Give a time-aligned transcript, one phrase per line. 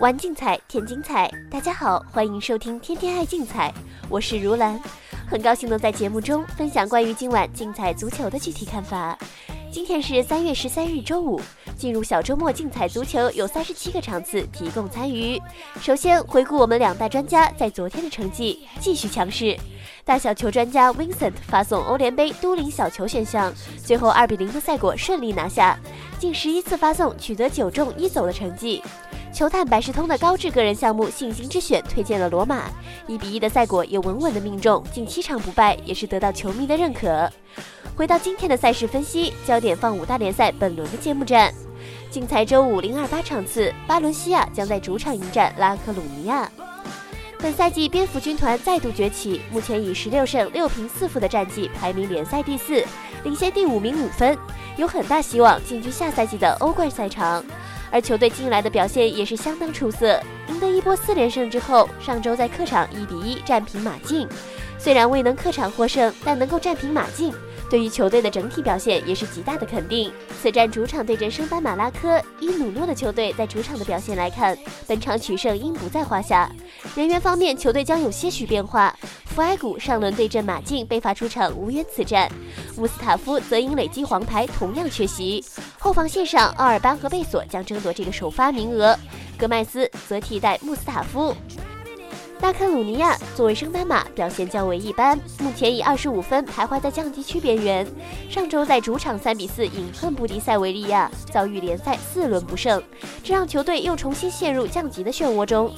[0.00, 1.30] 玩竞彩，添精彩。
[1.50, 3.70] 大家好，欢迎收听《天天爱竞彩》，
[4.08, 4.78] 我是如兰，
[5.26, 9.16] 很高兴能在节目中分享关于今晚竞彩足球的具体看法。
[9.74, 11.40] 今天是三月十三日，周五。
[11.76, 15.42] 进入小周末竞彩足球有三十七个场次提供参与。
[15.80, 19.58] 首先回顾我们两大专家在昨天的成绩，继续强势。
[20.04, 23.52] 大小球专家 Vincent 发送欧联杯都灵小球选项，
[23.84, 25.76] 最后二比零的赛果顺利拿下，
[26.20, 28.80] 近十一次发送取得九中一走的成绩。
[29.34, 32.70] 球探百事通的高质个人项目信心之选推荐了罗马，
[33.08, 37.28] 一比一的赛果也稳稳的命中，近七场不败也是得到球迷的认可。
[37.96, 41.52] 回到今天的赛事分析，焦点放五大联赛本轮的揭幕战。
[42.12, 46.48] 竞彩周五零二八场次，巴伦西亚将在主场迎战拉科鲁尼亚。
[47.40, 52.84] 本赛季蝙蝠军团再度崛起，目前以十六胜六平四负的战绩排名联赛第四，
[53.24, 54.38] 领先第五名五分，
[54.76, 57.44] 有很大希望进军下赛季的欧冠赛场。
[57.94, 64.28] 而球队近来的表现也是相当出色，赢得一波四连胜之后，上周在客场一比一战平马竞。
[64.80, 67.32] 虽然未能客场获胜，但能够战平马竞。
[67.70, 70.12] 对于球队的整体表现也是极大的肯定。
[70.42, 76.50] 此战主场对阵升班马拉科，以努诺的球队在主场的表现来看，本场取胜应不在话下。
[76.96, 78.92] 人员方面，球队将有些许变化。
[79.26, 82.30] 弗埃古上轮对阵马竞被罚出场，无缘此战。
[82.76, 85.44] 穆斯塔夫则因累积黄牌同样缺席。
[85.84, 88.98] 后防线上，奥尔班和贝索将争夺这个首发名额，
[89.36, 91.36] 戈麦斯则替代穆斯塔夫。
[92.40, 97.86] 拉克鲁尼亚作为升班马，表现较为一般，目前以二十五分徘徊在降级区边缘。
[98.30, 102.82] 上周在主场三比四饮恨不敌塞维利亚，遭遇联赛四轮不胜，
[103.22, 105.70] 这让球队又重新陷入降级的漩涡中。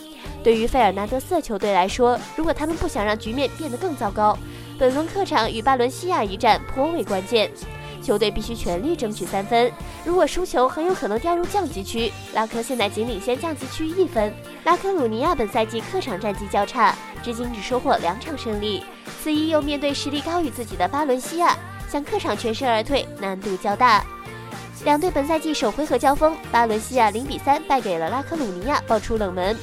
[0.45, 4.39] 对于费尔南德斯球队来说，如果他们不想让局面变得更糟糕，
[4.79, 7.51] 本轮客场与巴伦西亚一战颇为关键。
[8.07, 9.73] 球队必须全力争取三分，
[10.05, 12.13] 如果输球，很有可能掉入降级区。
[12.35, 14.33] 拉科现在仅领先降级区一分。
[14.63, 18.85] 拉科鲁尼亚本赛季客场战绩较差，至今只收获两场胜利，
[19.21, 21.57] 此役又面对实力高于自己的巴伦西亚，
[21.91, 24.05] 想客场全身而退难度较大。
[24.85, 29.57] 两队本赛季首回合交锋，巴伦西亚零比三败给了拉科鲁尼亚，爆出冷门。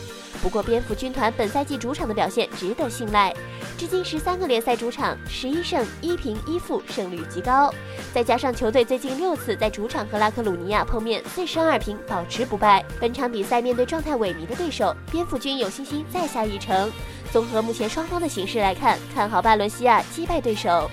[0.44, 3.34] 不过，蝙蝠军团本赛季主场的表现值得信赖，
[3.78, 7.74] 至今十三个联赛主场十一胜一平一负，胜率极高。
[8.14, 12.84] 再加上球队最近六次在主场和拉克鲁尼亚碰面，四胜二平，保持不败。
[13.00, 16.92] 本场比赛面对状态萎靡的对手，蝙蝠军有信心再下一城。
[17.32, 20.92] 综合目前双方的形势来看，看好巴伦西亚击败对手，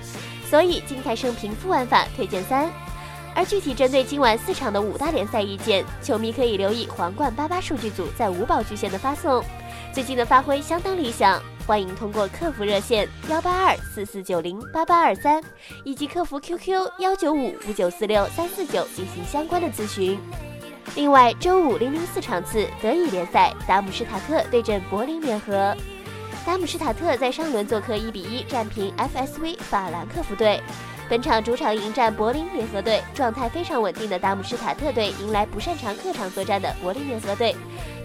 [0.49, 2.71] 所以金泰胜平负玩法推荐三。
[3.35, 9.43] 而具体针对今晚四场的五大联赛意见，球迷可以留意皇冠八八数据组在五宝巨献的发送，
[9.93, 15.43] 最近的发挥相当理想，欢迎通过客服热线幺八二四四九零八八二三
[15.85, 20.19] 以及客服 QQ 幺九五五九四六三四九进行相关的咨询。
[20.97, 25.75] 另外，周五零零四场次德乙联赛，达姆施塔特对阵柏林联合，
[26.45, 30.61] 达姆施塔特在上轮做客一比一战平 FSV 法兰克福队。
[31.11, 37.53] 本场主场迎战柏林联合队，状态非常稳定的达姆施塔特队迎来不擅长客场作战的柏林联合队，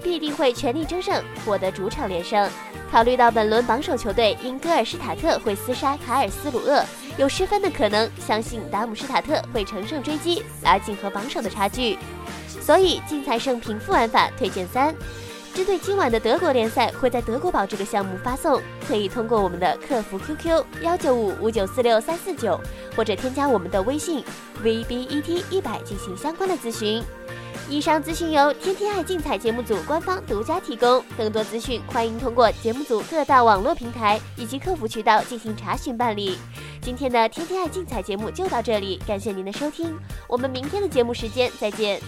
[0.01, 2.49] 必定会全力争胜，获得主场连胜。
[2.91, 6.83] 考虑到本轮榜首球队因戈尔施塔特会厮杀卡尔斯鲁厄，
[7.16, 11.99] 有失分的可能，相信达姆施塔特会乘胜追击，拉近和榜首的差距。
[12.47, 14.95] 所以竞彩胜平负玩法推荐三。
[15.55, 22.59] 针对今晚的德国联赛，会在德国宝这个项目发送，可以通过我们的客服 QQ 幺九五五九四六三四九，
[22.93, 24.21] 或者添加我们的微信
[24.61, 27.01] VBET 一百进行相关的咨询。
[27.69, 36.37] 以上资讯由天天爱竞彩节目组官方独家提供，更多资讯欢迎通过节目组各大网络平台以及客服渠道进行查询办理。
[36.81, 42.01] 今天的天天爱竞彩节目就到这里，感谢您的收听，我们明天的节目时间再见。